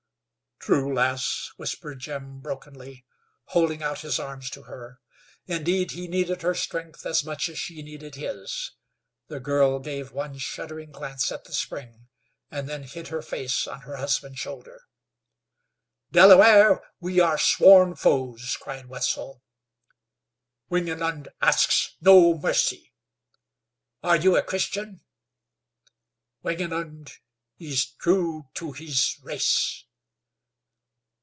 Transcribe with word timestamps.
"True, 0.63 0.93
lass," 0.93 1.51
whispered 1.57 1.97
Jim, 1.97 2.39
brokenly, 2.39 3.03
holding 3.45 3.81
out 3.81 4.01
his 4.01 4.19
arms 4.19 4.47
to 4.51 4.61
her. 4.61 4.99
Indeed, 5.47 5.89
he 5.93 6.07
needed 6.07 6.43
her 6.43 6.53
strength 6.53 7.03
as 7.03 7.23
much 7.23 7.49
as 7.49 7.57
she 7.57 7.81
needed 7.81 8.13
his. 8.13 8.73
The 9.27 9.39
girl 9.39 9.79
gave 9.79 10.11
one 10.11 10.37
shuddering 10.37 10.91
glance 10.91 11.31
at 11.31 11.45
the 11.45 11.51
spring, 11.53 12.09
and 12.51 12.69
then 12.69 12.83
hid 12.83 13.07
her 13.07 13.23
face 13.23 13.65
on 13.65 13.81
her 13.81 13.95
husband's 13.95 14.37
shoulder. 14.37 14.83
"Delaware, 16.11 16.83
we 16.99 17.19
are 17.19 17.39
sworn 17.39 17.95
foes," 17.95 18.55
cried 18.61 18.85
Wetzel. 18.85 19.41
"Wingenund 20.69 21.29
asks 21.41 21.95
no 22.01 22.37
mercy." 22.37 22.93
"Are 24.03 24.17
you 24.17 24.35
a 24.37 24.43
Christian?" 24.43 25.01
"Wingenund 26.43 27.13
is 27.57 27.83
true 27.95 28.47
to 28.53 28.73
his 28.73 29.17
race." 29.23 29.85